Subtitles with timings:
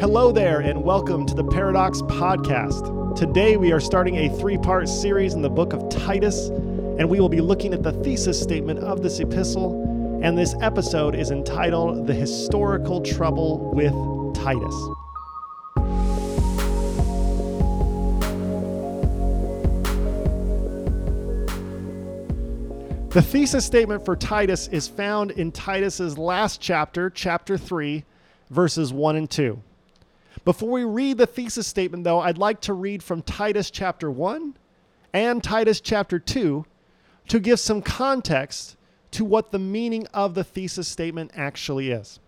[0.00, 3.14] Hello there, and welcome to the Paradox Podcast.
[3.16, 7.20] Today we are starting a three part series in the book of Titus, and we
[7.20, 10.20] will be looking at the thesis statement of this epistle.
[10.22, 13.92] And this episode is entitled The Historical Trouble with
[14.42, 14.74] Titus.
[23.10, 28.06] The thesis statement for Titus is found in Titus's last chapter, chapter 3,
[28.48, 29.62] verses 1 and 2.
[30.44, 34.54] Before we read the thesis statement, though, I'd like to read from Titus chapter 1
[35.12, 36.64] and Titus chapter 2
[37.28, 38.76] to give some context
[39.12, 42.20] to what the meaning of the thesis statement actually is.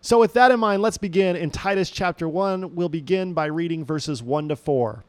[0.00, 2.74] So, with that in mind, let's begin in Titus chapter 1.
[2.74, 5.04] We'll begin by reading verses 1 to 4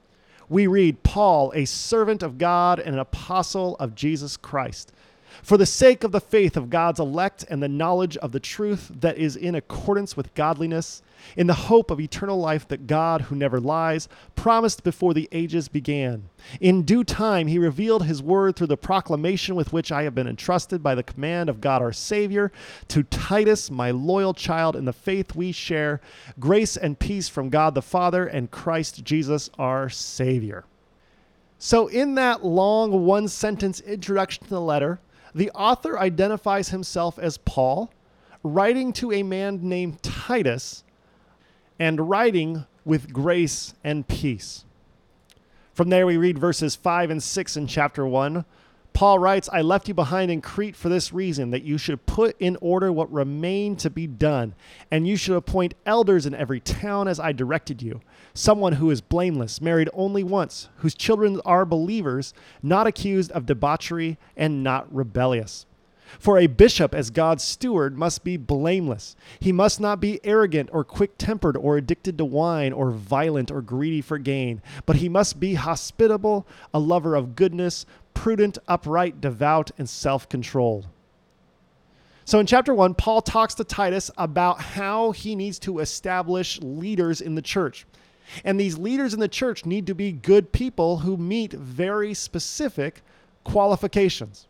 [0.49, 4.91] we read Paul, a servant of God and an apostle of Jesus Christ,
[5.44, 8.91] for the sake of the faith of God's elect and the knowledge of the truth
[9.00, 11.02] that is in accordance with godliness
[11.35, 15.68] in the hope of eternal life that God, who never lies, promised before the ages
[15.68, 16.29] began.
[16.60, 20.27] In due time, he revealed his word through the proclamation with which I have been
[20.27, 22.51] entrusted by the command of God our Savior
[22.90, 26.01] to Titus, my loyal child in the faith we share.
[26.40, 30.66] Grace and peace from God the Father and Christ Jesus our Savior.
[31.60, 34.99] So, in that long one sentence introduction to the letter,
[35.38, 37.91] the author identifies himself as Paul,
[38.41, 40.84] writing to a man named Titus
[41.77, 44.66] and writing with grace and peace.
[45.74, 48.46] From there, we read verses 5 and 6 in chapter 1.
[48.98, 52.35] Paul writes, I left you behind in Crete for this reason, that you should put
[52.40, 54.55] in order what remained to be done,
[54.89, 58.01] and you should appoint elders in every town as I directed you.
[58.34, 64.17] Someone who is blameless, married only once, whose children are believers, not accused of debauchery,
[64.35, 65.67] and not rebellious.
[66.17, 69.16] For a bishop, as God's steward, must be blameless.
[69.39, 73.61] He must not be arrogant or quick tempered or addicted to wine or violent or
[73.61, 77.85] greedy for gain, but he must be hospitable, a lover of goodness,
[78.17, 80.88] prudent, upright, devout, and self controlled.
[82.25, 87.22] So in chapter one, Paul talks to Titus about how he needs to establish leaders
[87.22, 87.85] in the church.
[88.44, 93.01] And these leaders in the church need to be good people who meet very specific
[93.44, 94.47] qualifications.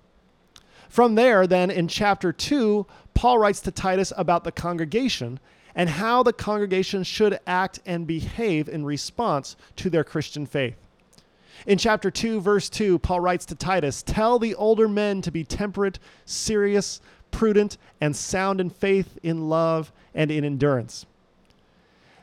[0.88, 5.42] From there, then, in chapter 2, Paul writes to Titus about the congregation
[5.76, 10.78] and how the congregation should act and behave in response to their Christian faith.
[11.66, 15.44] In chapter 2, verse 2, Paul writes to Titus Tell the older men to be
[15.44, 17.02] temperate, serious,
[17.32, 21.06] prudent, and sound in faith, in love, and in endurance.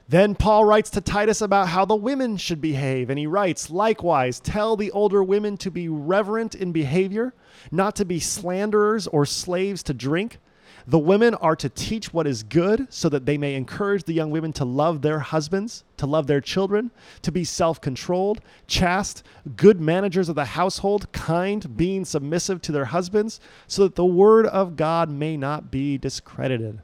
[0.09, 4.39] Then Paul writes to Titus about how the women should behave, and he writes, Likewise,
[4.39, 7.33] tell the older women to be reverent in behavior,
[7.71, 10.39] not to be slanderers or slaves to drink.
[10.87, 14.31] The women are to teach what is good, so that they may encourage the young
[14.31, 16.91] women to love their husbands, to love their children,
[17.23, 19.23] to be self controlled, chaste,
[19.57, 24.47] good managers of the household, kind, being submissive to their husbands, so that the word
[24.47, 26.81] of God may not be discredited.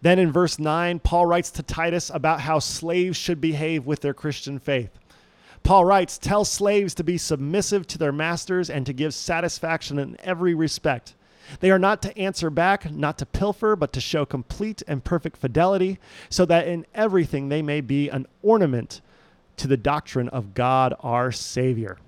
[0.00, 4.14] Then in verse 9, Paul writes to Titus about how slaves should behave with their
[4.14, 4.90] Christian faith.
[5.64, 10.16] Paul writes, Tell slaves to be submissive to their masters and to give satisfaction in
[10.20, 11.14] every respect.
[11.60, 15.36] They are not to answer back, not to pilfer, but to show complete and perfect
[15.36, 15.98] fidelity,
[16.28, 19.00] so that in everything they may be an ornament
[19.56, 21.98] to the doctrine of God our Savior.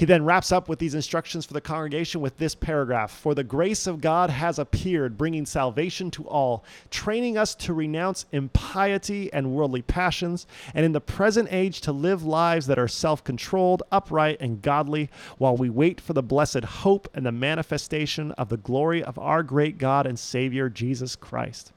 [0.00, 3.44] He then wraps up with these instructions for the congregation with this paragraph For the
[3.44, 9.52] grace of God has appeared, bringing salvation to all, training us to renounce impiety and
[9.52, 14.38] worldly passions, and in the present age to live lives that are self controlled, upright,
[14.40, 19.04] and godly, while we wait for the blessed hope and the manifestation of the glory
[19.04, 21.72] of our great God and Savior, Jesus Christ.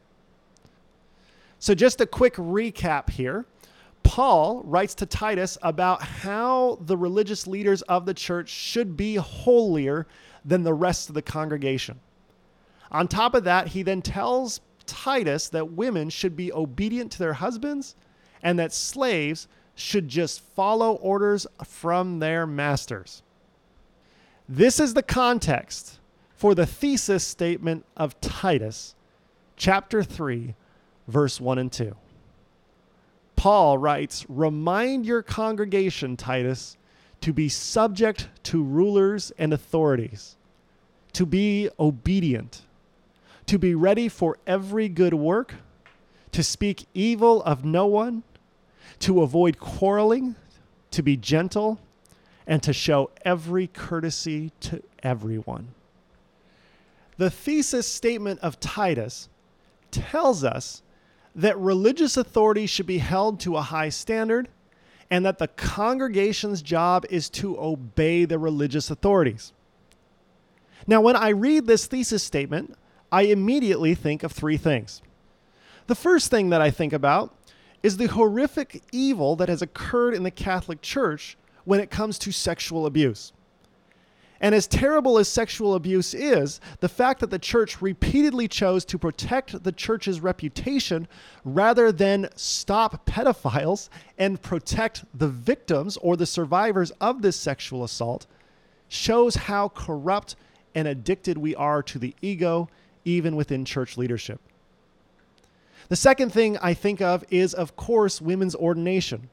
[1.59, 3.43] So, just a quick recap here.
[4.03, 10.05] Paul writes to Titus about how the religious leaders of the church should be holier
[10.45, 11.99] than the rest of the congregation.
[12.91, 17.33] On top of that, he then tells Titus that women should be obedient to their
[17.33, 17.95] husbands
[18.43, 23.23] and that slaves should just follow orders from their masters.
[24.47, 25.99] This is the context
[26.35, 28.95] for the thesis statement of Titus,
[29.55, 30.53] chapter 3,
[31.07, 31.95] verse 1 and 2.
[33.43, 36.77] Paul writes, Remind your congregation, Titus,
[37.19, 40.37] to be subject to rulers and authorities,
[41.11, 42.61] to be obedient,
[43.47, 45.55] to be ready for every good work,
[46.31, 48.23] to speak evil of no one,
[48.99, 50.37] to avoid quarreling,
[50.91, 51.81] to be gentle,
[52.47, 55.67] and to show every courtesy to everyone.
[57.17, 59.27] The thesis statement of Titus
[59.91, 60.81] tells us
[61.35, 64.49] that religious authority should be held to a high standard
[65.09, 69.53] and that the congregation's job is to obey the religious authorities.
[70.87, 72.75] Now, when I read this thesis statement,
[73.11, 75.01] I immediately think of three things.
[75.87, 77.35] The first thing that I think about
[77.83, 82.31] is the horrific evil that has occurred in the Catholic Church when it comes to
[82.31, 83.33] sexual abuse.
[84.43, 88.97] And as terrible as sexual abuse is, the fact that the church repeatedly chose to
[88.97, 91.07] protect the church's reputation
[91.45, 93.87] rather than stop pedophiles
[94.17, 98.27] and protect the victims or the survivors of this sexual assault
[98.89, 100.35] shows how corrupt
[100.75, 102.67] and addicted we are to the ego,
[103.05, 104.41] even within church leadership.
[105.87, 109.29] The second thing I think of is, of course, women's ordination.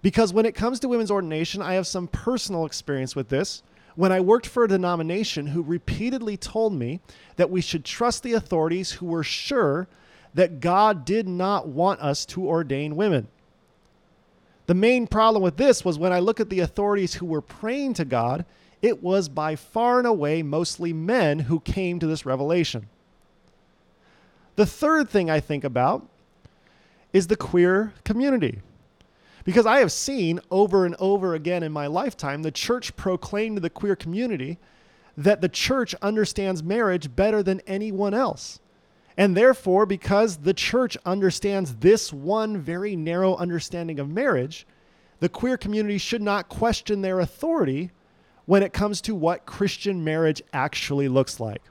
[0.00, 3.62] Because when it comes to women's ordination, I have some personal experience with this
[3.96, 7.00] when I worked for a denomination who repeatedly told me
[7.36, 9.88] that we should trust the authorities who were sure
[10.34, 13.28] that God did not want us to ordain women.
[14.66, 17.94] The main problem with this was when I look at the authorities who were praying
[17.94, 18.44] to God,
[18.82, 22.88] it was by far and away mostly men who came to this revelation.
[24.56, 26.06] The third thing I think about
[27.12, 28.60] is the queer community.
[29.44, 33.60] Because I have seen over and over again in my lifetime the church proclaim to
[33.60, 34.58] the queer community
[35.16, 38.60] that the church understands marriage better than anyone else.
[39.16, 44.66] And therefore, because the church understands this one very narrow understanding of marriage,
[45.18, 47.90] the queer community should not question their authority
[48.46, 51.62] when it comes to what Christian marriage actually looks like.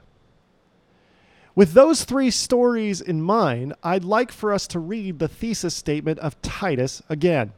[1.56, 6.20] With those three stories in mind, I'd like for us to read the thesis statement
[6.20, 7.52] of Titus again.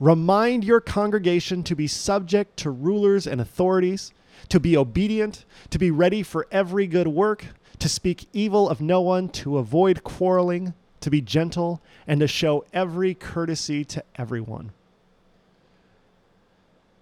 [0.00, 4.12] Remind your congregation to be subject to rulers and authorities,
[4.48, 7.44] to be obedient, to be ready for every good work,
[7.78, 12.64] to speak evil of no one, to avoid quarreling, to be gentle, and to show
[12.72, 14.72] every courtesy to everyone.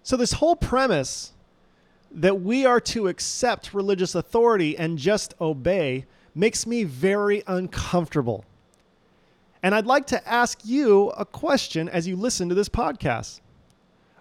[0.03, 1.31] So, this whole premise
[2.11, 6.05] that we are to accept religious authority and just obey
[6.35, 8.43] makes me very uncomfortable.
[9.61, 13.41] And I'd like to ask you a question as you listen to this podcast.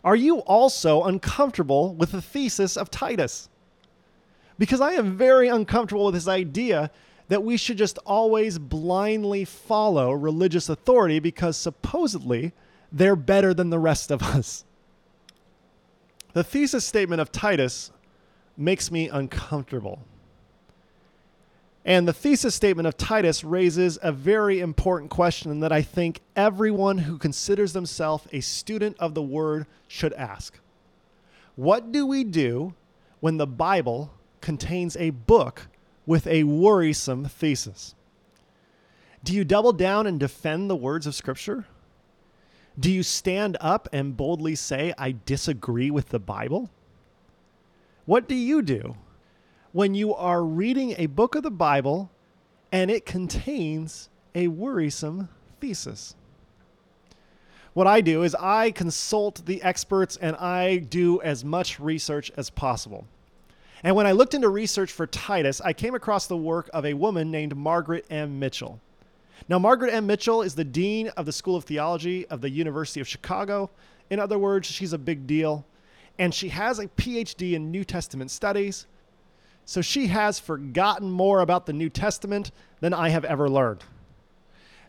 [0.05, 3.49] Are you also uncomfortable with the thesis of Titus?
[4.59, 6.91] Because I am very uncomfortable with this idea
[7.29, 12.53] that we should just always blindly follow religious authority because supposedly
[12.91, 14.65] they're better than the rest of us.
[16.33, 17.93] The thesis statement of Titus
[18.57, 20.01] makes me uncomfortable.
[21.89, 26.99] And the thesis statement of Titus raises a very important question that I think everyone
[26.99, 30.59] who considers themselves a student of the word should ask.
[31.57, 32.75] What do we do
[33.21, 34.13] when the Bible
[34.43, 35.69] contains a book
[36.05, 37.95] with a worrisome thesis?
[39.25, 41.65] Do you double down and defend the words of Scripture?
[42.79, 46.69] Do you stand up and boldly say, I disagree with the Bible?
[48.05, 48.95] What do you do
[49.79, 52.11] when you are reading a book of the Bible
[52.73, 55.29] and it contains a worrisome
[55.61, 56.17] thesis.
[57.75, 62.51] What I do is I consult the experts and I do as much research as
[62.51, 63.07] possible.
[63.85, 66.95] And when I looked into research for Titus, I came across the work of a
[66.95, 68.37] woman named Margaret M.
[68.37, 68.81] Mitchell.
[69.49, 70.09] Now, Margaret M.
[70.09, 73.71] Mitchell is the Dean of the School of Theology of the University of Chicago.
[74.11, 75.65] In other words, she's a big deal.
[76.19, 78.89] And she has a PhD in New Testament studies
[79.69, 83.85] so she has forgotten more about the New Testament than I have ever learned.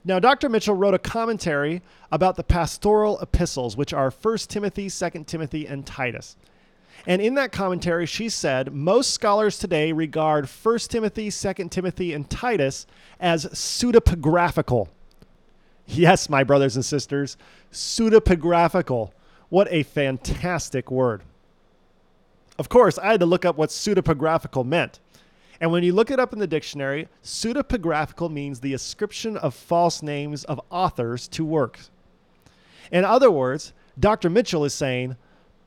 [0.05, 0.47] Now, Dr.
[0.47, 1.81] Mitchell wrote a commentary
[2.13, 6.37] about the pastoral epistles, which are 1 Timothy, 2 Timothy, and Titus.
[7.05, 12.29] And in that commentary, she said most scholars today regard 1 Timothy, 2 Timothy, and
[12.29, 12.87] Titus
[13.19, 14.87] as pseudepigraphical.
[15.87, 17.35] Yes, my brothers and sisters,
[17.73, 19.11] pseudepigraphical.
[19.49, 21.23] What a fantastic word.
[22.59, 24.99] Of course, I had to look up what pseudepigraphical meant.
[25.61, 30.03] And when you look it up in the dictionary, pseudepigraphical means the ascription of false
[30.03, 31.89] names of authors to works.
[32.91, 34.29] In other words, Dr.
[34.29, 35.15] Mitchell is saying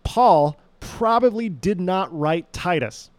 [0.04, 3.10] Paul probably did not write Titus.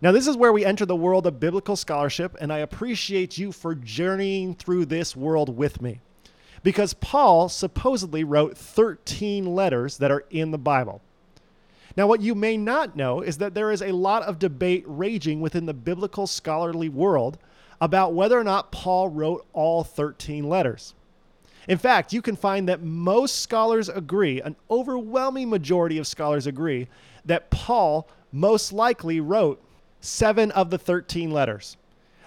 [0.00, 3.50] Now, this is where we enter the world of biblical scholarship, and I appreciate you
[3.50, 6.00] for journeying through this world with me.
[6.62, 11.02] Because Paul supposedly wrote 13 letters that are in the Bible.
[11.96, 15.40] Now, what you may not know is that there is a lot of debate raging
[15.40, 17.38] within the biblical scholarly world
[17.80, 20.94] about whether or not Paul wrote all 13 letters.
[21.68, 26.88] In fact, you can find that most scholars agree, an overwhelming majority of scholars agree,
[27.24, 29.62] that Paul most likely wrote
[30.00, 31.76] seven of the 13 letters.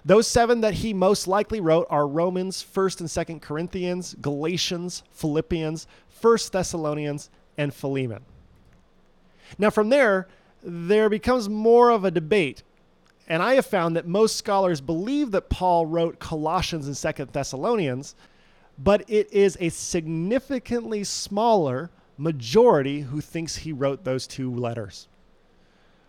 [0.05, 5.87] Those seven that he most likely wrote are Romans, 1st and 2nd Corinthians, Galatians, Philippians,
[6.21, 8.23] 1st Thessalonians, and Philemon.
[9.57, 10.27] Now, from there,
[10.63, 12.63] there becomes more of a debate.
[13.27, 18.15] And I have found that most scholars believe that Paul wrote Colossians and 2nd Thessalonians,
[18.77, 25.07] but it is a significantly smaller majority who thinks he wrote those two letters.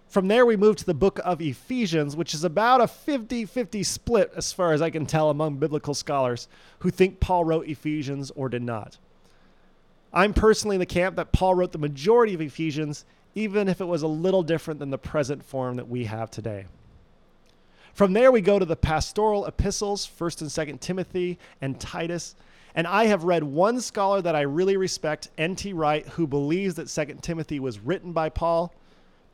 [0.09, 3.83] From there, we move to the book of Ephesians, which is about a 50 50
[3.83, 6.47] split, as far as I can tell, among biblical scholars
[6.81, 8.99] who think Paul wrote Ephesians or did not.
[10.13, 13.87] I'm personally in the camp that Paul wrote the majority of Ephesians, even if it
[13.87, 16.67] was a little different than the present form that we have today.
[17.93, 22.35] From there, we go to the pastoral epistles, 1st and 2nd Timothy and Titus.
[22.75, 25.73] And I have read one scholar that I really respect, N.T.
[25.73, 28.73] Wright, who believes that 2nd Timothy was written by Paul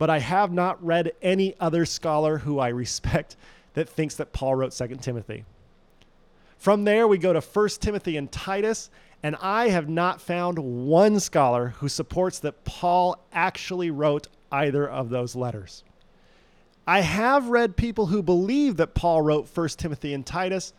[0.01, 3.37] but I have not read any other scholar who I respect
[3.75, 5.45] that thinks that Paul wrote 2 Timothy.
[6.57, 8.91] From there, we go to 1 Timothy and Titus,
[9.23, 15.11] and I have not found one scholar who supports that Paul actually wrote either of
[15.11, 15.85] those letters.
[16.87, 20.73] I have read people who believe that Paul wrote 1 Timothy and Titus,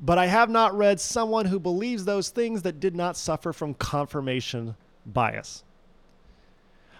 [0.00, 3.74] but I have not read someone who believes those things that did not suffer from
[3.74, 5.64] confirmation bias.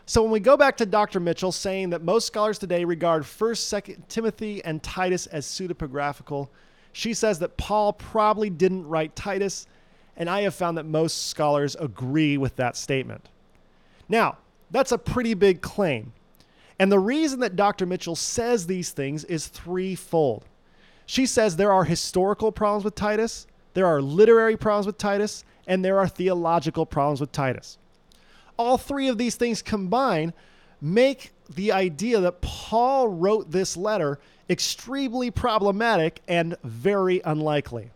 [0.05, 1.21] So when we go back to Dr.
[1.21, 6.49] Mitchell saying that most scholars today regard 1st, 2nd Timothy and Titus as pseudepigraphical,
[6.93, 9.67] she says that Paul probably didn't write Titus,
[10.17, 13.29] and I have found that most scholars agree with that statement.
[14.09, 14.39] Now,
[14.71, 16.13] that's a pretty big claim.
[16.79, 17.87] And the reason that Dr.
[17.87, 20.45] Mitchell says these things is threefold.
[21.07, 25.85] She says there are historical problems with Titus, there are literary problems with Titus, and
[25.85, 27.79] there are theological problems with Titus
[28.61, 30.35] all three of these things combine
[30.83, 34.19] make the idea that Paul wrote this letter
[34.51, 37.91] extremely problematic and very unlikely.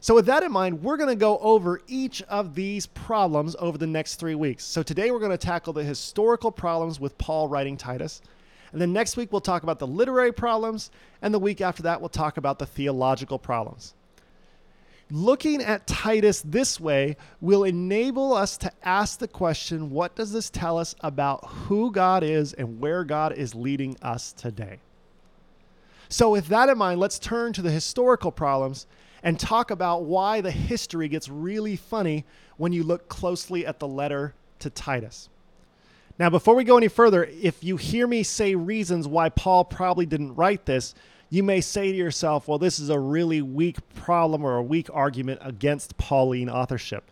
[0.00, 3.76] So, with that in mind, we're going to go over each of these problems over
[3.76, 4.64] the next three weeks.
[4.64, 8.22] So, today we're going to tackle the historical problems with Paul writing Titus.
[8.70, 10.90] And then next week, we'll talk about the literary problems.
[11.22, 13.94] And the week after that, we'll talk about the theological problems.
[15.10, 20.50] Looking at Titus this way will enable us to ask the question what does this
[20.50, 24.78] tell us about who God is and where God is leading us today?
[26.08, 28.86] So, with that in mind, let's turn to the historical problems
[29.22, 32.24] and talk about why the history gets really funny
[32.56, 35.28] when you look closely at the letter to Titus.
[36.18, 40.04] Now, before we go any further, if you hear me say reasons why Paul probably
[40.04, 40.94] didn't write this,
[41.30, 44.88] you may say to yourself, well, this is a really weak problem or a weak
[44.92, 47.10] argument against Pauline authorship.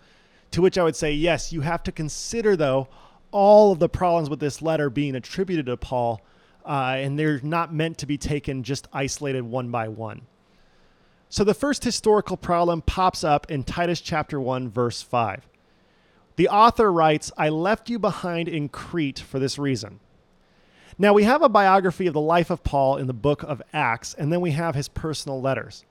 [0.52, 2.88] To which I would say, yes, you have to consider, though,
[3.30, 6.22] all of the problems with this letter being attributed to Paul,
[6.64, 10.22] uh, and they're not meant to be taken just isolated one by one.
[11.28, 15.48] So the first historical problem pops up in Titus chapter 1, verse 5.
[16.36, 20.00] The author writes, I left you behind in Crete for this reason
[20.98, 24.14] now, we have a biography of the life of Paul in the book of Acts,
[24.14, 25.84] and then we have his personal letters.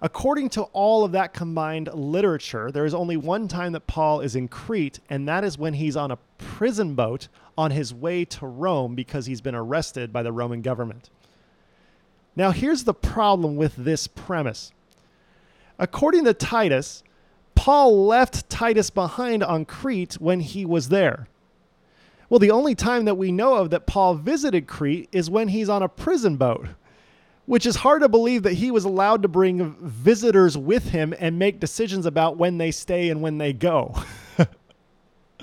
[0.00, 4.34] According to all of that combined literature, there is only one time that Paul is
[4.34, 8.44] in Crete, and that is when he's on a prison boat on his way to
[8.44, 11.08] Rome because he's been arrested by the Roman government.
[12.34, 14.72] Now, here's the problem with this premise.
[15.78, 17.02] According to Titus,
[17.54, 21.28] Paul left Titus behind on Crete when he was there.
[22.28, 25.68] Well, the only time that we know of that Paul visited Crete is when he's
[25.68, 26.66] on a prison boat,
[27.44, 31.38] which is hard to believe that he was allowed to bring visitors with him and
[31.38, 33.94] make decisions about when they stay and when they go.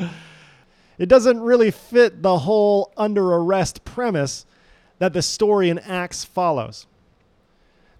[0.98, 4.48] it doesn't really fit the whole under arrest premise
[5.00, 6.86] that the story in Acts follows.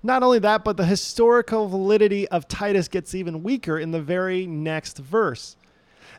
[0.04, 4.46] Not only that, but the historical validity of Titus gets even weaker in the very
[4.46, 5.58] next verse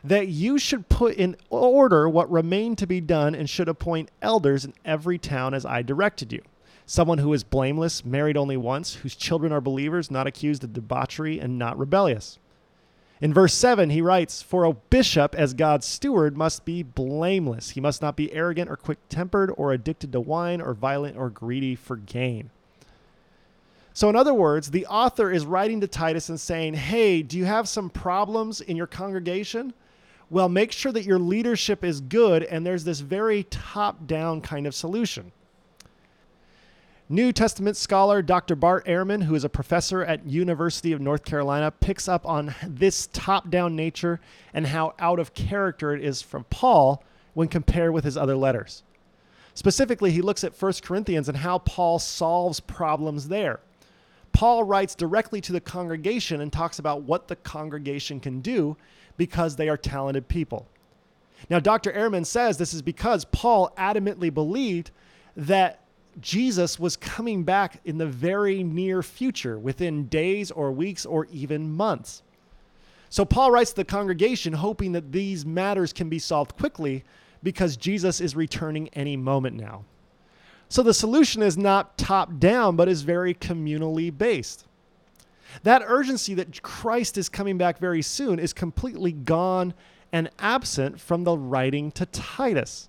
[0.03, 4.65] that you should put in order what remained to be done and should appoint elders
[4.65, 6.41] in every town as I directed you.
[6.85, 11.39] Someone who is blameless, married only once, whose children are believers, not accused of debauchery,
[11.39, 12.39] and not rebellious.
[13.21, 17.69] In verse 7, he writes, For a bishop, as God's steward, must be blameless.
[17.69, 21.29] He must not be arrogant or quick tempered or addicted to wine or violent or
[21.29, 22.49] greedy for gain.
[23.93, 27.45] So, in other words, the author is writing to Titus and saying, Hey, do you
[27.45, 29.73] have some problems in your congregation?
[30.31, 34.65] Well, make sure that your leadership is good, and there's this very top down kind
[34.65, 35.31] of solution.
[37.11, 38.55] New Testament scholar Dr.
[38.55, 43.09] Bart Ehrman, who is a professor at University of North Carolina, picks up on this
[43.11, 44.21] top-down nature
[44.53, 47.03] and how out of character it is from Paul
[47.33, 48.83] when compared with his other letters.
[49.55, 53.59] Specifically, he looks at 1 Corinthians and how Paul solves problems there.
[54.31, 58.77] Paul writes directly to the congregation and talks about what the congregation can do
[59.17, 60.65] because they are talented people.
[61.49, 61.91] Now, Dr.
[61.91, 64.91] Ehrman says this is because Paul adamantly believed
[65.35, 65.80] that
[66.19, 71.71] Jesus was coming back in the very near future, within days or weeks or even
[71.71, 72.23] months.
[73.09, 77.03] So Paul writes to the congregation hoping that these matters can be solved quickly
[77.43, 79.83] because Jesus is returning any moment now.
[80.69, 84.65] So the solution is not top down, but is very communally based.
[85.63, 89.73] That urgency that Christ is coming back very soon is completely gone
[90.13, 92.87] and absent from the writing to Titus.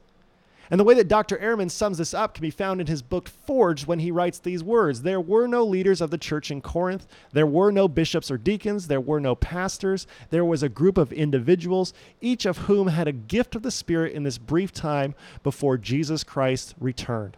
[0.71, 1.37] And the way that Dr.
[1.37, 4.63] Ehrman sums this up can be found in his book Forged when he writes these
[4.65, 7.07] words There were no leaders of the church in Corinth.
[7.33, 8.87] There were no bishops or deacons.
[8.87, 10.07] There were no pastors.
[10.31, 14.13] There was a group of individuals, each of whom had a gift of the Spirit
[14.13, 17.37] in this brief time before Jesus Christ returned.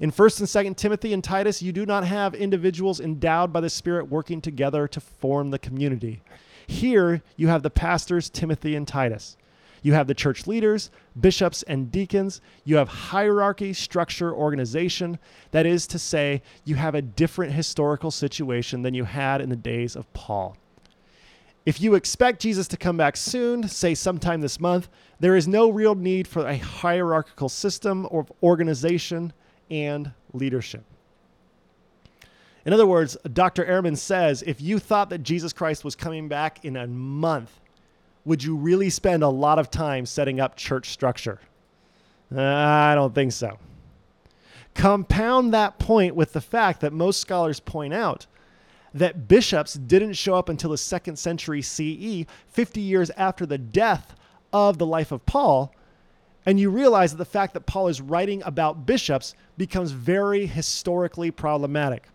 [0.00, 3.70] In 1st and 2nd Timothy and Titus, you do not have individuals endowed by the
[3.70, 6.22] Spirit working together to form the community.
[6.66, 9.36] Here, you have the pastors, Timothy and Titus.
[9.84, 12.40] You have the church leaders, bishops, and deacons.
[12.64, 15.18] You have hierarchy, structure, organization.
[15.50, 19.56] That is to say, you have a different historical situation than you had in the
[19.56, 20.56] days of Paul.
[21.66, 24.88] If you expect Jesus to come back soon, say sometime this month,
[25.20, 29.34] there is no real need for a hierarchical system of organization
[29.70, 30.82] and leadership.
[32.64, 33.66] In other words, Dr.
[33.66, 37.60] Ehrman says if you thought that Jesus Christ was coming back in a month,
[38.24, 41.40] would you really spend a lot of time setting up church structure?
[42.34, 43.58] Uh, I don't think so.
[44.74, 48.26] Compound that point with the fact that most scholars point out
[48.92, 54.14] that bishops didn't show up until the second century CE, 50 years after the death
[54.52, 55.74] of the life of Paul.
[56.46, 61.30] And you realize that the fact that Paul is writing about bishops becomes very historically
[61.30, 62.08] problematic.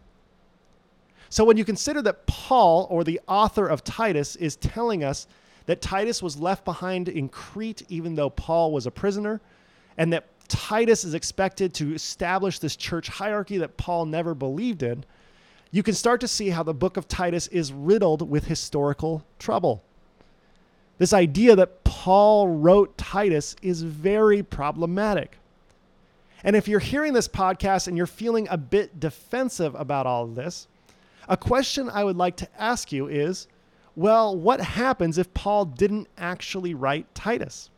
[1.29, 5.27] So, when you consider that Paul, or the author of Titus, is telling us
[5.69, 9.39] that Titus was left behind in Crete even though Paul was a prisoner,
[9.99, 15.05] and that Titus is expected to establish this church hierarchy that Paul never believed in,
[15.69, 19.83] you can start to see how the book of Titus is riddled with historical trouble.
[20.97, 25.37] This idea that Paul wrote Titus is very problematic.
[26.43, 30.33] And if you're hearing this podcast and you're feeling a bit defensive about all of
[30.33, 30.67] this,
[31.27, 33.47] a question I would like to ask you is
[33.99, 37.69] well, what happens if Paul didn't actually write Titus?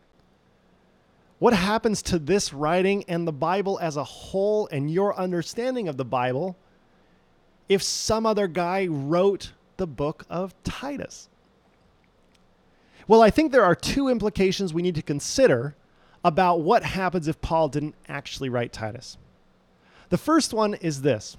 [1.39, 5.97] What happens to this writing and the Bible as a whole and your understanding of
[5.97, 6.55] the Bible
[7.67, 11.27] if some other guy wrote the book of Titus?
[13.07, 15.75] Well, I think there are two implications we need to consider
[16.23, 19.17] about what happens if Paul didn't actually write Titus.
[20.10, 21.36] The first one is this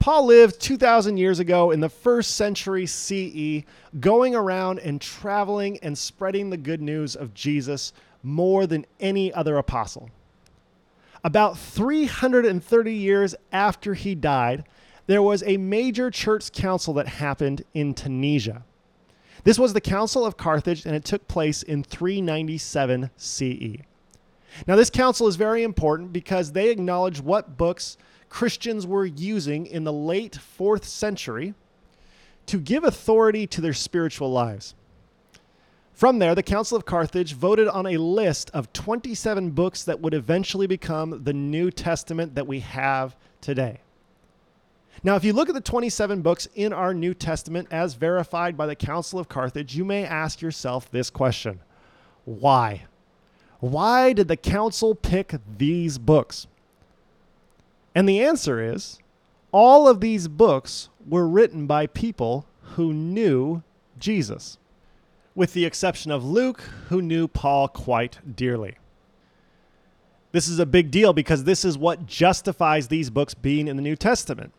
[0.00, 3.64] Paul lived 2,000 years ago in the first century CE,
[4.00, 9.58] going around and traveling and spreading the good news of Jesus more than any other
[9.58, 10.08] apostle.
[11.22, 14.64] About 330 years after he died,
[15.06, 18.64] there was a major church council that happened in Tunisia.
[19.44, 23.82] This was the Council of Carthage, and it took place in 397 CE.
[24.66, 27.98] Now, this council is very important because they acknowledge what books
[28.30, 31.52] Christians were using in the late fourth century
[32.46, 34.74] to give authority to their spiritual lives.
[35.92, 40.14] From there, the Council of Carthage voted on a list of 27 books that would
[40.14, 43.80] eventually become the New Testament that we have today.
[45.02, 48.66] Now, if you look at the 27 books in our New Testament as verified by
[48.66, 51.60] the Council of Carthage, you may ask yourself this question
[52.24, 52.84] Why?
[53.58, 56.46] Why did the council pick these books?
[57.94, 58.98] And the answer is
[59.52, 63.62] all of these books were written by people who knew
[63.98, 64.58] Jesus,
[65.34, 68.76] with the exception of Luke, who knew Paul quite dearly.
[70.32, 73.82] This is a big deal because this is what justifies these books being in the
[73.82, 74.52] New Testament.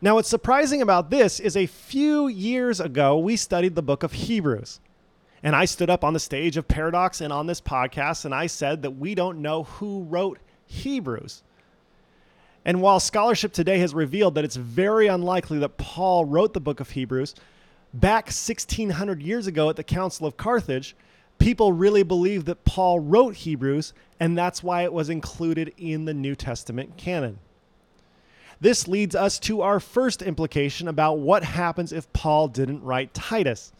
[0.00, 4.12] Now, what's surprising about this is a few years ago, we studied the book of
[4.12, 4.80] Hebrews.
[5.42, 8.46] And I stood up on the stage of Paradox and on this podcast, and I
[8.46, 11.42] said that we don't know who wrote Hebrews.
[12.64, 16.80] And while scholarship today has revealed that it's very unlikely that Paul wrote the book
[16.80, 17.34] of Hebrews,
[17.92, 20.94] back 1600 years ago at the Council of Carthage,
[21.38, 26.14] people really believed that Paul wrote Hebrews, and that's why it was included in the
[26.14, 27.40] New Testament canon.
[28.60, 33.72] This leads us to our first implication about what happens if Paul didn't write Titus.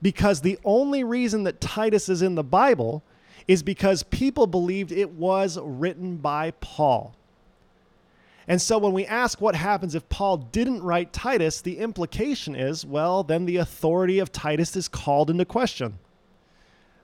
[0.00, 3.02] Because the only reason that Titus is in the Bible
[3.48, 7.16] is because people believed it was written by Paul.
[8.48, 12.86] And so when we ask what happens if Paul didn't write Titus, the implication is
[12.86, 15.98] well, then the authority of Titus is called into question.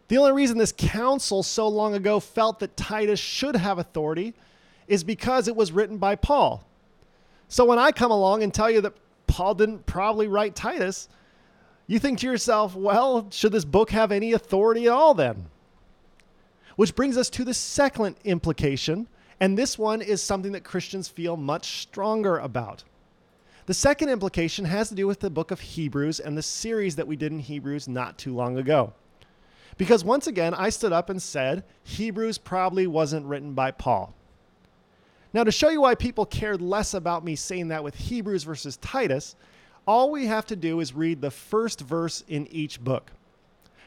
[0.08, 4.34] The only reason this council so long ago felt that Titus should have authority
[4.86, 6.64] is because it was written by Paul.
[7.48, 8.94] So when I come along and tell you that
[9.26, 11.08] Paul didn't probably write Titus,
[11.86, 15.46] you think to yourself, well, should this book have any authority at all then?
[16.76, 19.08] Which brings us to the second implication,
[19.42, 22.84] and this one is something that Christians feel much stronger about.
[23.66, 27.08] The second implication has to do with the book of Hebrews and the series that
[27.08, 28.92] we did in Hebrews not too long ago.
[29.76, 34.14] Because once again, I stood up and said Hebrews probably wasn't written by Paul.
[35.32, 38.76] Now, to show you why people cared less about me saying that with Hebrews versus
[38.76, 39.34] Titus,
[39.88, 43.10] all we have to do is read the first verse in each book.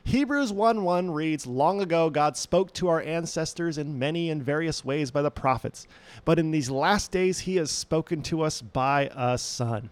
[0.06, 4.86] Hebrews 1 1 reads, Long ago, God spoke to our ancestors in many and various
[4.86, 5.88] ways by the prophets,
[6.26, 9.90] but in these last days, he has spoken to us by a Son.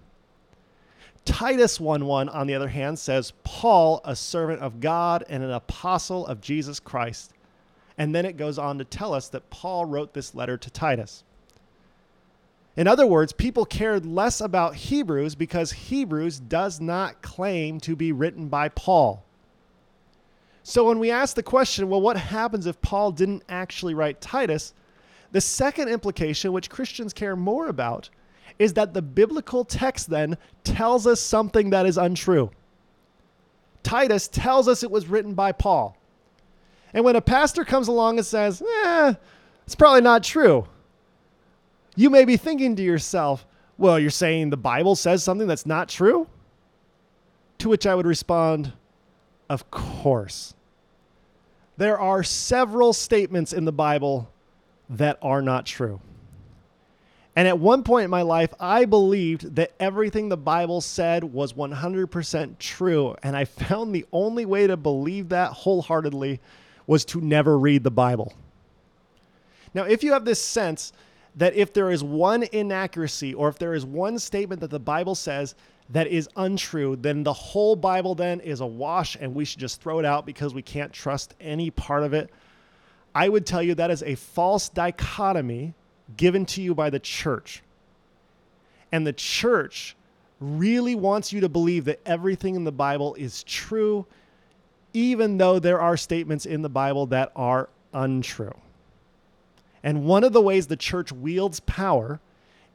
[1.25, 5.49] Titus 1 1, on the other hand, says, Paul, a servant of God and an
[5.49, 7.33] apostle of Jesus Christ.
[7.97, 11.23] And then it goes on to tell us that Paul wrote this letter to Titus.
[12.75, 18.11] In other words, people cared less about Hebrews because Hebrews does not claim to be
[18.11, 19.22] written by Paul.
[20.63, 24.73] So when we ask the question, well, what happens if Paul didn't actually write Titus?
[25.33, 28.09] The second implication, which Christians care more about,
[28.59, 32.49] is that the biblical text then tells us something that is untrue.
[33.83, 35.97] Titus tells us it was written by Paul.
[36.93, 39.13] And when a pastor comes along and says, eh,
[39.65, 40.65] it's probably not true,
[41.95, 43.45] you may be thinking to yourself,
[43.77, 46.27] well, you're saying the Bible says something that's not true?
[47.59, 48.71] To which I would respond,
[49.53, 50.55] of course.
[51.77, 54.31] There are several statements in the Bible
[54.89, 56.01] that are not true.
[57.35, 61.53] And at one point in my life, I believed that everything the Bible said was
[61.53, 63.15] 100% true.
[63.21, 66.39] And I found the only way to believe that wholeheartedly
[66.87, 68.33] was to never read the Bible.
[69.75, 70.93] Now, if you have this sense
[71.35, 75.15] that if there is one inaccuracy or if there is one statement that the Bible
[75.15, 75.55] says
[75.93, 79.79] that is untrue, then the whole Bible then is a wash and we should just
[79.79, 82.31] throw it out because we can't trust any part of it.
[83.13, 85.75] I would tell you that is a false dichotomy
[86.17, 87.61] given to you by the church.
[88.91, 89.95] And the church
[90.39, 94.07] really wants you to believe that everything in the Bible is true,
[94.93, 98.55] even though there are statements in the Bible that are untrue.
[99.83, 102.19] And one of the ways the church wields power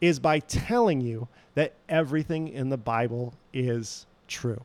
[0.00, 1.26] is by telling you
[1.58, 4.62] that everything in the Bible is true.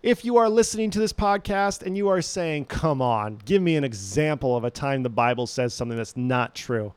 [0.00, 3.74] If you are listening to this podcast and you are saying, come on, give me
[3.74, 6.94] an example of a time the Bible says something that's not true,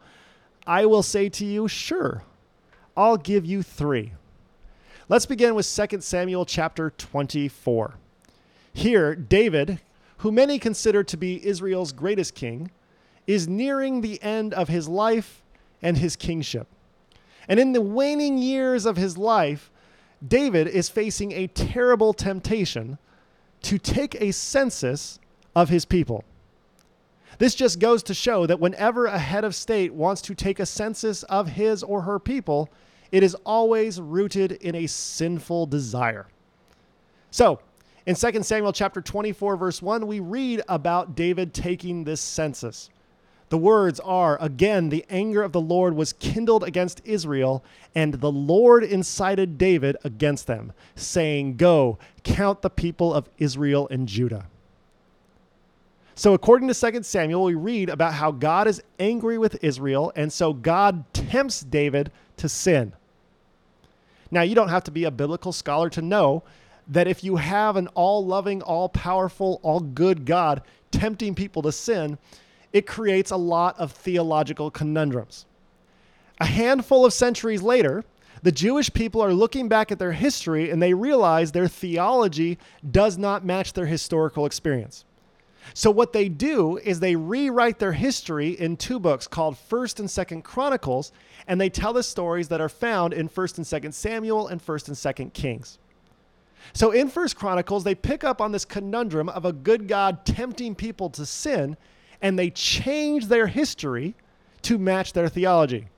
[0.67, 2.21] I will say to you, sure,
[2.95, 4.13] I'll give you three.
[5.09, 7.95] Let's begin with 2 Samuel chapter 24.
[8.71, 9.79] Here, David,
[10.17, 12.69] who many consider to be Israel's greatest king,
[13.25, 15.41] is nearing the end of his life
[15.81, 16.67] and his kingship.
[17.47, 19.71] And in the waning years of his life,
[20.25, 22.97] David is facing a terrible temptation
[23.63, 25.19] to take a census
[25.55, 26.23] of his people.
[27.39, 30.65] This just goes to show that whenever a head of state wants to take a
[30.65, 32.69] census of his or her people,
[33.11, 36.27] it is always rooted in a sinful desire.
[37.31, 37.59] So,
[38.05, 42.89] in 2 Samuel chapter 24 verse 1, we read about David taking this census.
[43.53, 47.63] The words are again, the anger of the Lord was kindled against Israel,
[47.93, 54.07] and the Lord incited David against them, saying, Go, count the people of Israel and
[54.07, 54.47] Judah.
[56.15, 60.33] So, according to 2 Samuel, we read about how God is angry with Israel, and
[60.33, 62.91] so God tempts David to sin.
[64.31, 66.41] Now, you don't have to be a biblical scholar to know
[66.87, 71.71] that if you have an all loving, all powerful, all good God tempting people to
[71.71, 72.17] sin,
[72.73, 75.45] it creates a lot of theological conundrums.
[76.41, 78.03] A handful of centuries later,
[78.41, 82.57] the Jewish people are looking back at their history and they realize their theology
[82.91, 85.05] does not match their historical experience.
[85.73, 90.09] So what they do is they rewrite their history in two books called 1st and
[90.09, 91.13] 2nd Chronicles
[91.47, 94.87] and they tell the stories that are found in 1st and 2nd Samuel and 1st
[94.89, 95.77] and 2nd Kings.
[96.73, 100.75] So in 1st Chronicles they pick up on this conundrum of a good God tempting
[100.75, 101.77] people to sin
[102.23, 104.15] and they change their history
[104.63, 105.89] to match their theology.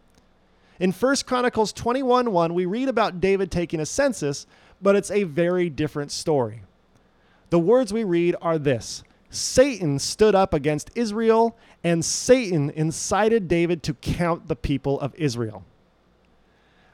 [0.80, 4.48] In 1 Chronicles 21 1, we read about David taking a census,
[4.82, 6.64] but it's a very different story.
[7.52, 13.84] The words we read are this Satan stood up against Israel, and Satan incited David
[13.84, 15.64] to count the people of Israel.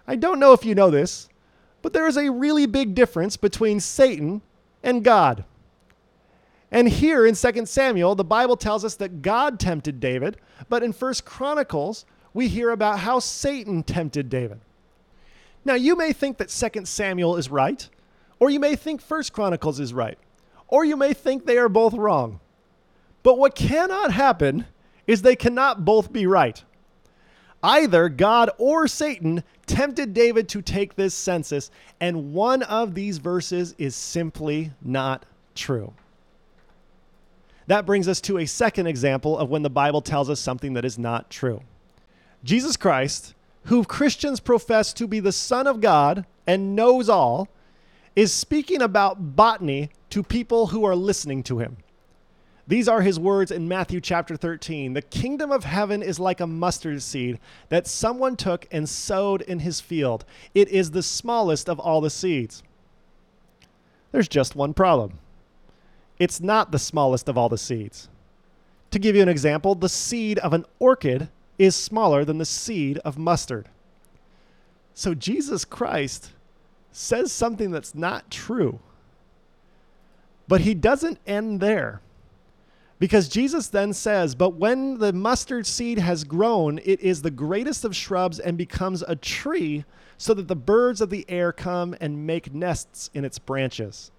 [0.05, 1.29] I don't know if you know this,
[1.81, 4.41] but there is a really big difference between Satan
[4.83, 5.45] and God.
[6.71, 10.37] And here in 2 Samuel, the Bible tells us that God tempted David,
[10.69, 14.61] but in 1 Chronicles, we hear about how Satan tempted David.
[15.65, 17.87] Now, you may think that 2 Samuel is right,
[18.39, 20.17] or you may think 1 Chronicles is right,
[20.69, 22.39] or you may think they are both wrong.
[23.21, 24.65] But what cannot happen
[25.05, 26.63] is they cannot both be right.
[27.61, 33.75] Either God or Satan tempted David to take this census, and one of these verses
[33.77, 35.93] is simply not true.
[37.67, 40.85] That brings us to a second example of when the Bible tells us something that
[40.85, 41.61] is not true.
[42.43, 43.33] Jesus Christ,
[43.65, 47.47] who Christians profess to be the Son of God and knows all,
[48.15, 51.77] is speaking about botany to people who are listening to him.
[52.67, 54.93] These are his words in Matthew chapter 13.
[54.93, 59.59] The kingdom of heaven is like a mustard seed that someone took and sowed in
[59.59, 60.25] his field.
[60.53, 62.63] It is the smallest of all the seeds.
[64.11, 65.19] There's just one problem
[66.19, 68.09] it's not the smallest of all the seeds.
[68.91, 72.97] To give you an example, the seed of an orchid is smaller than the seed
[72.99, 73.69] of mustard.
[74.93, 76.31] So Jesus Christ
[76.91, 78.79] says something that's not true.
[80.47, 82.01] But he doesn't end there.
[82.99, 87.83] Because Jesus then says, But when the mustard seed has grown, it is the greatest
[87.83, 89.85] of shrubs and becomes a tree,
[90.17, 94.11] so that the birds of the air come and make nests in its branches.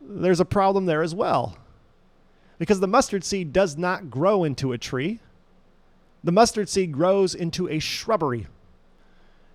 [0.00, 1.56] There's a problem there as well.
[2.58, 5.20] Because the mustard seed does not grow into a tree,
[6.22, 8.46] the mustard seed grows into a shrubbery.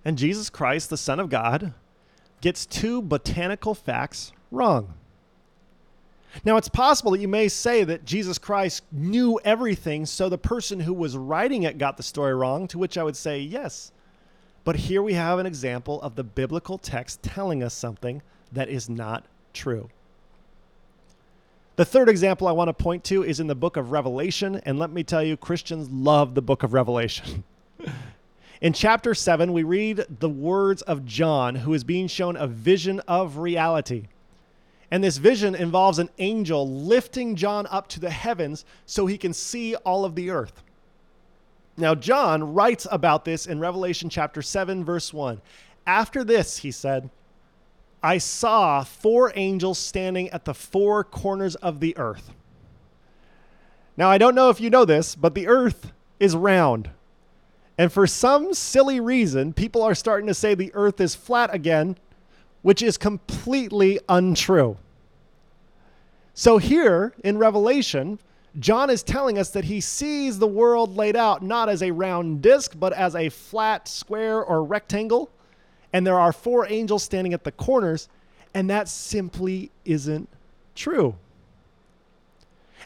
[0.04, 1.72] And Jesus Christ, the Son of God,
[2.40, 4.94] gets two botanical facts wrong.
[6.44, 10.80] Now, it's possible that you may say that Jesus Christ knew everything, so the person
[10.80, 13.92] who was writing it got the story wrong, to which I would say yes.
[14.64, 18.20] But here we have an example of the biblical text telling us something
[18.52, 19.88] that is not true.
[21.76, 24.78] The third example I want to point to is in the book of Revelation, and
[24.78, 27.44] let me tell you, Christians love the book of Revelation.
[28.62, 33.00] in chapter 7, we read the words of John, who is being shown a vision
[33.00, 34.06] of reality.
[34.90, 39.34] And this vision involves an angel lifting John up to the heavens so he can
[39.34, 40.62] see all of the earth.
[41.76, 45.42] Now, John writes about this in Revelation chapter 7, verse 1.
[45.86, 47.10] After this, he said,
[48.02, 52.30] I saw four angels standing at the four corners of the earth.
[53.96, 56.90] Now, I don't know if you know this, but the earth is round.
[57.78, 61.96] And for some silly reason, people are starting to say the earth is flat again
[62.66, 64.76] which is completely untrue.
[66.34, 68.18] So, here in Revelation,
[68.58, 72.42] John is telling us that he sees the world laid out not as a round
[72.42, 75.30] disc, but as a flat square or rectangle.
[75.92, 78.08] And there are four angels standing at the corners,
[78.54, 80.28] and that simply isn't
[80.74, 81.14] true.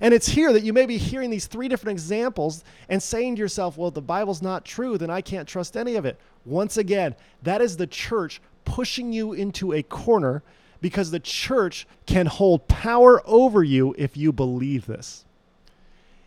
[0.01, 3.41] And it's here that you may be hearing these three different examples and saying to
[3.41, 6.19] yourself, well, if the Bible's not true, then I can't trust any of it.
[6.47, 10.43] Once again, that is the church pushing you into a corner
[10.81, 15.27] because the church can hold power over you if you believe this.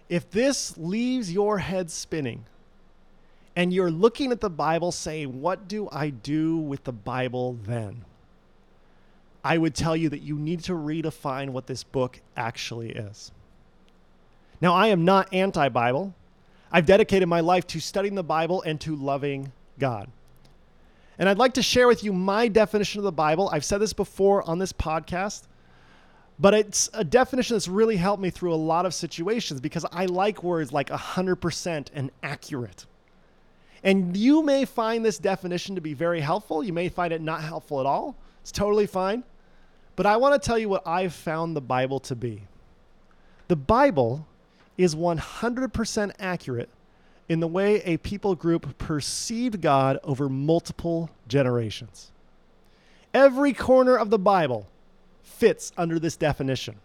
[0.07, 2.45] If this leaves your head spinning
[3.55, 8.03] and you're looking at the Bible saying, What do I do with the Bible then?
[9.43, 13.31] I would tell you that you need to redefine what this book actually is.
[14.61, 16.13] Now, I am not anti Bible.
[16.71, 20.09] I've dedicated my life to studying the Bible and to loving God.
[21.19, 23.49] And I'd like to share with you my definition of the Bible.
[23.51, 25.43] I've said this before on this podcast,
[26.39, 30.05] but it's a definition that's really helped me through a lot of situations because I
[30.05, 32.87] like words like 100% and accurate.
[33.83, 36.63] And you may find this definition to be very helpful.
[36.63, 38.15] You may find it not helpful at all.
[38.41, 39.23] It's totally fine.
[39.95, 42.43] But I want to tell you what I've found the Bible to be.
[43.47, 44.25] The Bible
[44.77, 46.69] is 100% accurate
[47.29, 52.11] in the way a people group perceived God over multiple generations.
[53.13, 54.67] Every corner of the Bible
[55.21, 56.75] fits under this definition.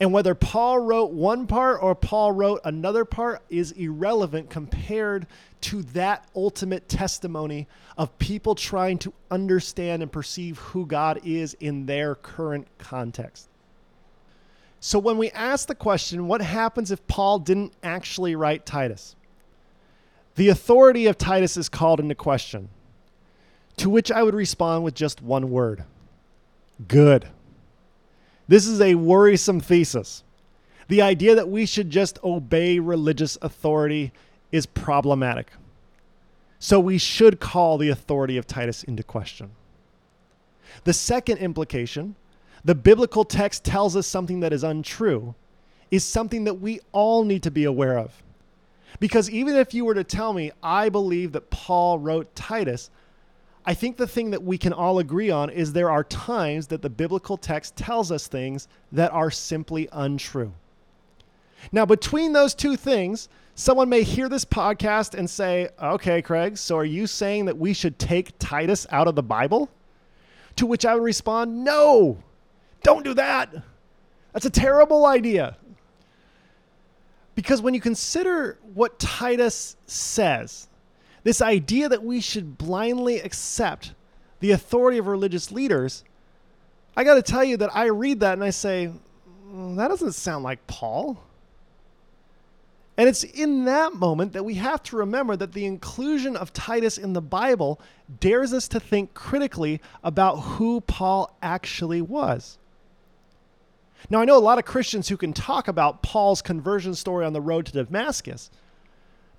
[0.00, 5.26] And whether Paul wrote one part or Paul wrote another part is irrelevant compared
[5.62, 11.86] to that ultimate testimony of people trying to understand and perceive who God is in
[11.86, 13.48] their current context.
[14.80, 19.16] So, when we ask the question, what happens if Paul didn't actually write Titus?
[20.34, 22.68] The authority of Titus is called into question,
[23.78, 25.84] to which I would respond with just one word
[26.88, 27.28] good.
[28.48, 30.22] This is a worrisome thesis.
[30.88, 34.12] The idea that we should just obey religious authority
[34.52, 35.50] is problematic.
[36.58, 39.50] So we should call the authority of Titus into question.
[40.84, 42.16] The second implication,
[42.64, 45.34] the biblical text tells us something that is untrue,
[45.90, 48.22] is something that we all need to be aware of.
[49.00, 52.90] Because even if you were to tell me, I believe that Paul wrote Titus,
[53.66, 56.82] I think the thing that we can all agree on is there are times that
[56.82, 60.52] the biblical text tells us things that are simply untrue.
[61.72, 66.76] Now, between those two things, someone may hear this podcast and say, okay, Craig, so
[66.76, 69.70] are you saying that we should take Titus out of the Bible?
[70.56, 72.18] To which I would respond, no,
[72.82, 73.54] don't do that.
[74.32, 75.56] That's a terrible idea.
[77.34, 80.68] Because when you consider what Titus says,
[81.24, 83.92] this idea that we should blindly accept
[84.40, 86.04] the authority of religious leaders,
[86.96, 88.90] I got to tell you that I read that and I say,
[89.48, 91.18] mm, that doesn't sound like Paul.
[92.96, 96.96] And it's in that moment that we have to remember that the inclusion of Titus
[96.96, 97.80] in the Bible
[98.20, 102.58] dares us to think critically about who Paul actually was.
[104.10, 107.32] Now, I know a lot of Christians who can talk about Paul's conversion story on
[107.32, 108.50] the road to Damascus,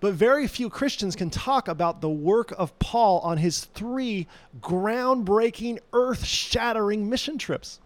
[0.05, 4.27] but very few Christians can talk about the work of Paul on his three
[4.61, 7.79] groundbreaking, earth shattering mission trips.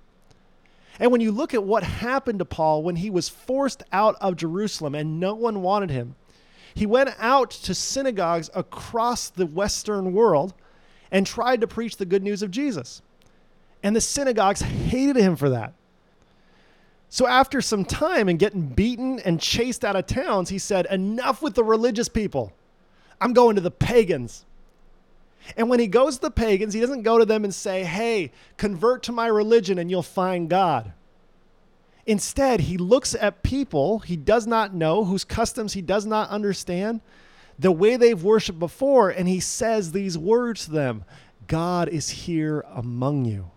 [1.00, 4.36] And when you look at what happened to Paul when he was forced out of
[4.36, 6.16] Jerusalem and no one wanted him,
[6.76, 10.54] he went out to synagogues across the Western world
[11.12, 13.02] and tried to preach the good news of Jesus.
[13.82, 15.74] And the synagogues hated him for that.
[17.10, 21.42] So after some time and getting beaten and chased out of towns, he said, Enough
[21.42, 22.54] with the religious people.
[23.20, 24.46] I'm going to the pagans.
[25.58, 28.32] And when he goes to the pagans, he doesn't go to them and say, Hey,
[28.58, 30.94] convert to my religion and you'll find God.
[32.06, 37.02] Instead, he looks at people he does not know, whose customs he does not understand,
[37.58, 41.04] the way they've worshiped before, and he says these words to them
[41.48, 43.50] God is here among you.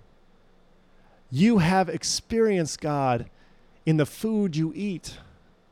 [1.31, 3.31] You have experienced God
[3.85, 5.19] in the food you eat,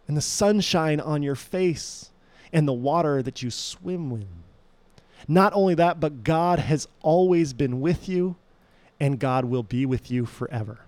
[0.08, 2.10] in the sunshine on your face,
[2.52, 4.26] and the water that you swim in.
[5.28, 8.36] Not only that, but God has always been with you,
[8.98, 10.80] and God will be with you forever.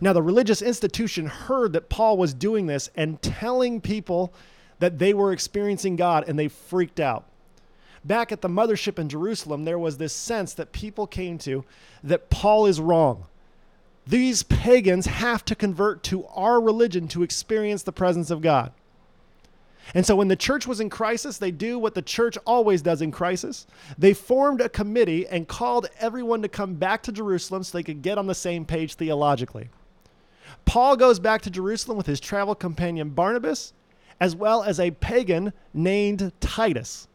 [0.00, 4.32] Now, the religious institution heard that Paul was doing this and telling people
[4.78, 7.24] that they were experiencing God, and they freaked out.
[8.04, 11.64] Back at the mothership in Jerusalem, there was this sense that people came to
[12.02, 13.26] that Paul is wrong
[14.06, 18.72] these pagans have to convert to our religion to experience the presence of God.
[19.92, 23.02] And so when the church was in crisis, they do what the church always does
[23.02, 23.66] in crisis.
[23.98, 28.00] They formed a committee and called everyone to come back to Jerusalem so they could
[28.02, 29.68] get on the same page theologically.
[30.64, 33.74] Paul goes back to Jerusalem with his travel companion Barnabas,
[34.20, 37.08] as well as a pagan named Titus.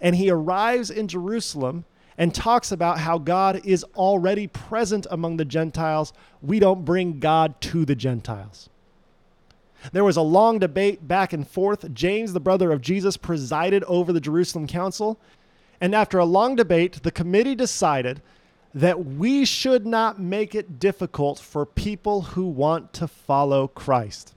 [0.00, 1.84] And he arrives in Jerusalem
[2.16, 6.12] and talks about how God is already present among the Gentiles.
[6.42, 8.68] We don't bring God to the Gentiles.
[9.92, 11.92] There was a long debate back and forth.
[11.92, 15.18] James, the brother of Jesus, presided over the Jerusalem council.
[15.80, 18.22] And after a long debate, the committee decided
[18.72, 24.34] that we should not make it difficult for people who want to follow Christ.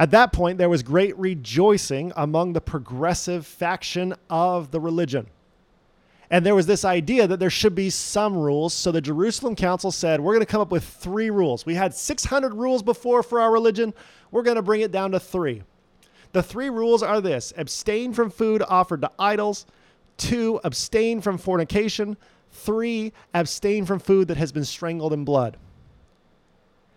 [0.00, 5.26] At that point, there was great rejoicing among the progressive faction of the religion.
[6.30, 8.72] And there was this idea that there should be some rules.
[8.72, 11.66] So the Jerusalem Council said, we're going to come up with three rules.
[11.66, 13.92] We had 600 rules before for our religion.
[14.30, 15.64] We're going to bring it down to three.
[16.32, 19.66] The three rules are this abstain from food offered to idols,
[20.16, 22.16] two, abstain from fornication,
[22.52, 25.58] three, abstain from food that has been strangled in blood.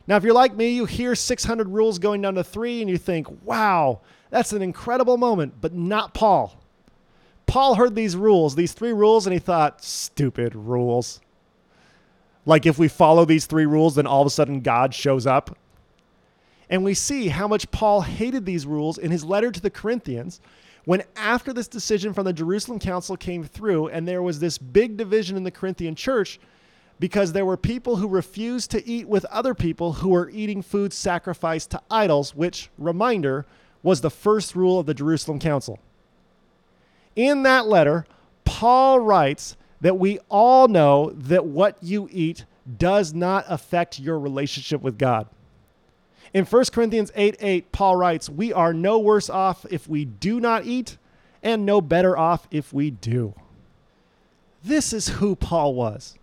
[0.05, 2.97] Now, if you're like me, you hear 600 rules going down to three and you
[2.97, 6.59] think, wow, that's an incredible moment, but not Paul.
[7.45, 11.21] Paul heard these rules, these three rules, and he thought, stupid rules.
[12.45, 15.57] Like if we follow these three rules, then all of a sudden God shows up.
[16.69, 20.41] And we see how much Paul hated these rules in his letter to the Corinthians
[20.86, 24.97] when, after this decision from the Jerusalem Council came through, and there was this big
[24.97, 26.39] division in the Corinthian church
[26.99, 30.93] because there were people who refused to eat with other people who were eating food
[30.93, 33.45] sacrificed to idols, which, reminder,
[33.81, 35.79] was the first rule of the Jerusalem Council.
[37.15, 38.05] In that letter,
[38.45, 42.45] Paul writes that we all know that what you eat
[42.77, 45.27] does not affect your relationship with God.
[46.33, 50.39] In 1 Corinthians 8 8, Paul writes, We are no worse off if we do
[50.39, 50.97] not eat,
[51.43, 53.35] and no better off if we do.
[54.63, 56.17] This is who Paul was.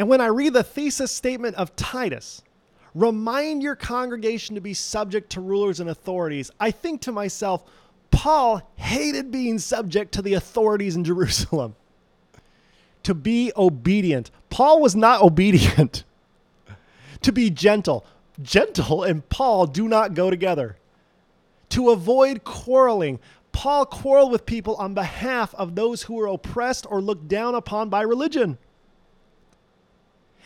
[0.00, 2.40] And when I read the thesis statement of Titus,
[2.94, 7.64] remind your congregation to be subject to rulers and authorities, I think to myself,
[8.10, 11.76] Paul hated being subject to the authorities in Jerusalem.
[13.02, 14.30] To be obedient.
[14.48, 16.04] Paul was not obedient.
[17.20, 18.06] to be gentle.
[18.40, 20.78] Gentle and Paul do not go together.
[21.68, 23.20] To avoid quarreling.
[23.52, 27.90] Paul quarreled with people on behalf of those who were oppressed or looked down upon
[27.90, 28.56] by religion.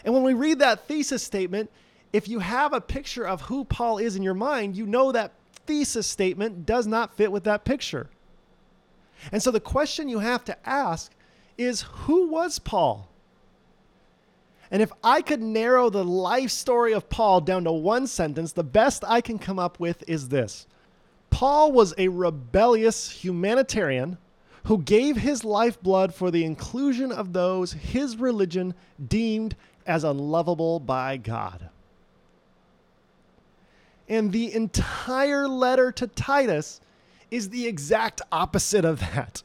[0.04, 1.70] And when we read that thesis statement,
[2.12, 5.32] if you have a picture of who Paul is in your mind, you know that
[5.66, 8.08] thesis statement does not fit with that picture.
[9.32, 11.12] And so the question you have to ask
[11.56, 13.08] is who was Paul?
[14.70, 18.64] And if I could narrow the life story of Paul down to one sentence, the
[18.64, 20.66] best I can come up with is this
[21.30, 24.18] Paul was a rebellious humanitarian
[24.64, 28.74] who gave his lifeblood for the inclusion of those his religion
[29.08, 29.54] deemed
[29.86, 31.68] as unlovable by God.
[34.08, 36.80] And the entire letter to Titus
[37.30, 39.42] is the exact opposite of that.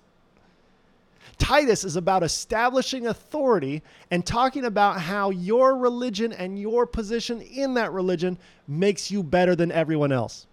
[1.37, 3.81] Titus is about establishing authority
[4.11, 8.37] and talking about how your religion and your position in that religion
[8.67, 10.45] makes you better than everyone else.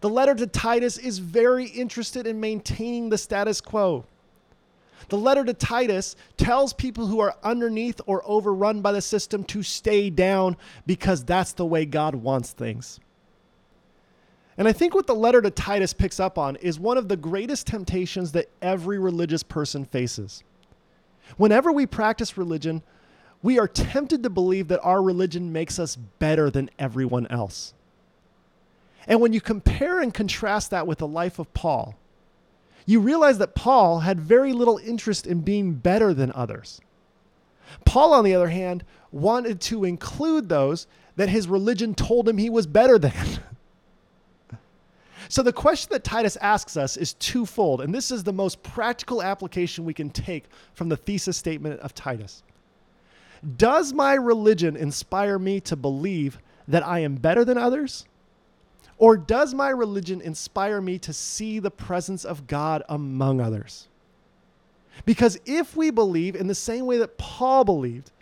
[0.00, 4.04] The letter to Titus is very interested in maintaining the status quo.
[5.08, 9.62] The letter to Titus tells people who are underneath or overrun by the system to
[9.62, 13.00] stay down because that's the way God wants things.
[14.58, 17.16] And I think what the letter to Titus picks up on is one of the
[17.16, 20.44] greatest temptations that every religious person faces.
[21.36, 22.82] Whenever we practice religion,
[23.42, 27.74] we are tempted to believe that our religion makes us better than everyone else.
[29.06, 31.96] And when you compare and contrast that with the life of Paul,
[32.86, 36.80] you realize that Paul had very little interest in being better than others.
[37.84, 42.50] Paul, on the other hand, wanted to include those that his religion told him he
[42.50, 43.40] was better than.
[45.28, 49.22] so the question that Titus asks us is twofold, and this is the most practical
[49.22, 52.42] application we can take from the thesis statement of Titus.
[53.56, 58.06] Does my religion inspire me to believe that I am better than others?
[59.02, 63.88] Or does my religion inspire me to see the presence of God among others?
[65.04, 68.12] Because if we believe in the same way that Paul believed,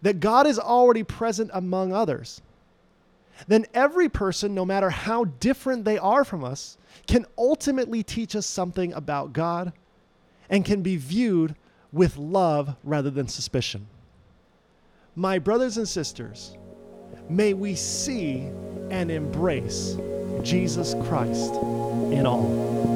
[0.00, 2.40] that God is already present among others,
[3.48, 8.46] then every person, no matter how different they are from us, can ultimately teach us
[8.46, 9.74] something about God
[10.48, 11.54] and can be viewed
[11.92, 13.86] with love rather than suspicion.
[15.14, 16.56] My brothers and sisters,
[17.28, 18.48] may we see
[18.90, 19.96] and embrace
[20.42, 21.54] Jesus Christ
[22.12, 22.93] in all.